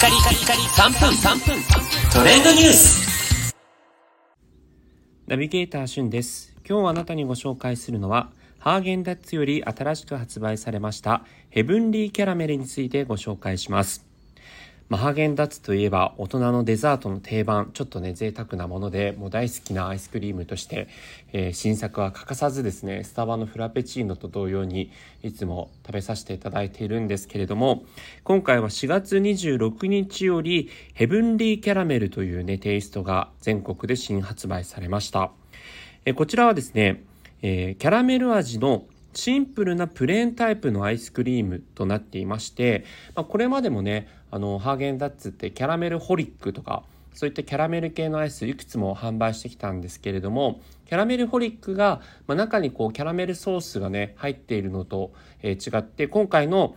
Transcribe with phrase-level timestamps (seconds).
[0.00, 1.10] カリカリカリ3分。
[1.10, 1.62] 3分
[2.10, 3.54] トレンドニュース。
[5.26, 6.56] ナビゲーターしゅんです。
[6.66, 14.09] 今日あなたにご紹介するのはハーゲンダッツより新しく発売されましたヘブンリーキャラメルについてご紹介します。
[14.90, 20.88] まあ、ハゲンダッツといえば大人のデザートの定番ちょっとね贅沢なものでもう大好きなアイスクリームとして、
[21.32, 24.90] えー、新作は欠かさずですねスタバのフラペチーノと同様に
[25.22, 27.84] いつも食べさせていただいているんですけれども
[28.24, 35.30] 今回は4月26日よりヘブンリーキャラメルというねテイストが全国で新発売されました、
[36.04, 37.04] えー、こちらはですね、
[37.42, 46.84] えー、キャラメル味のシンプルなプレーンタイプのアイスクリームとなっていまして、まあ、これまでもねあのハーゲンダッツってキャラメルホリックとか
[47.14, 56.76] そういったキャラメル系のアイスいくつも販売してきたんですけれどもキャラメルホリックが、まあ、中にこうキャラメルソースがね入っているのと、えー、違って今回の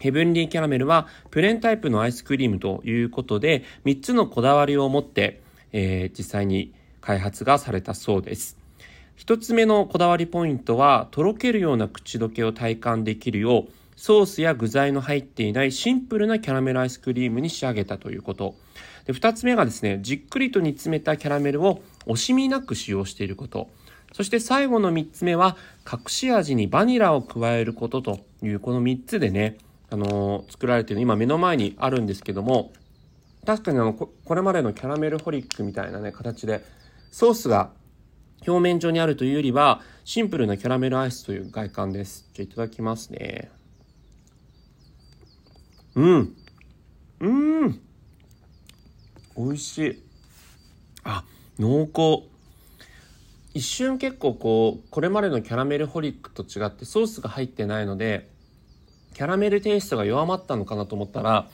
[0.00, 5.40] ヘブンリーキャラメルはプレーンタイプのアイスクリームということで3つのこだわりを持って、
[5.72, 8.63] えー、実際に開発がされたそうです。
[9.16, 18.56] 一つ目のこだわりポイントは、とろけるような口どけを体感できるよう、ソースや具材の入っていないシンプルなキャラメルアイスクリームに仕上げたということ。
[19.06, 23.68] で二つ目がですね、じっくりと煮詰めたキャラメルを惜しみなく使用していること。
[24.12, 25.56] そして最後の三つ目は、
[25.90, 29.58] 隠し味にバニラを加えることという、この三つでね、
[29.90, 32.72] あのー、作られている今目の前にあるんですけども、
[33.46, 36.64] 確かにあのこ、これまでのキャラメルホリックみたいなね、形で、
[37.10, 37.70] ソースが
[38.46, 42.28] 表面上にあるというよりは、シンプルなキャラメルアイスという外観です。
[42.34, 43.50] じゃいただきますね。
[45.94, 46.36] うん。
[47.20, 47.80] うん。
[49.36, 50.02] 美味しい。
[51.04, 51.24] あ、
[51.58, 52.28] 濃厚。
[53.54, 58.28] 一瞬結構こう、これまでのキャラメルホリックと違ってソースが入ってないので、
[59.14, 61.48] キャラメルテイストが弱まったのかなと思ったら、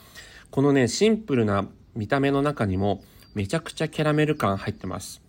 [0.49, 3.03] このね、シンプルな見た目の中にも
[3.35, 5.21] めちゃくちゃキャラメル感入ってます。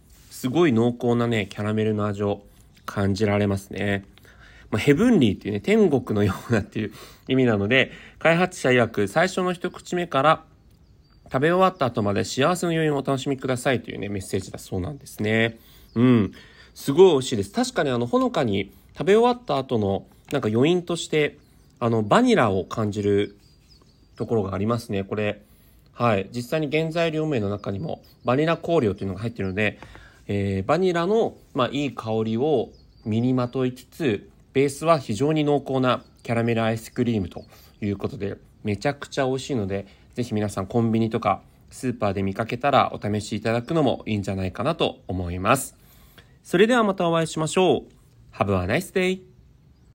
[0.43, 2.43] すごい濃厚なね、キャラメルの味を
[2.85, 4.05] 感じられますね。
[4.73, 6.93] まあ、ヘブンリーっていうね、天国のようなっていう
[7.29, 10.43] 意味なので、開発者曰く最初の一口目から
[11.27, 15.61] 食べ終わった後まで幸せの余韻をお楽しみくださいというね、メッセージだそうなんですね。
[15.95, 16.33] うん。
[16.75, 17.53] すごい美味しいです。
[17.53, 21.39] 確かにあの、ほのかに食べ終わった後のなんか余韻として、
[21.79, 23.37] あの、バニラを感じる
[24.17, 25.05] ところがありますね。
[25.05, 25.41] これ、
[25.93, 26.29] はい。
[26.35, 29.79] 実際に原材料名の中にもバニラ香料というのが入ってるので、
[30.27, 32.71] えー、バニラの、まあ、いい香りを
[33.05, 37.45] 身にまといつつ、ベースは非常に濃厚なキャラメルアイスクリームと
[37.81, 45.75] いうことで、めちゃくちゃ美味しいので、ぜひ皆さんコンビニとかスーパーで見かけたらお試しいただくのもいいんじゃないかなと思います。
[46.43, 47.83] それではまたお会いしましょう。
[48.37, 49.32] Have a nice day!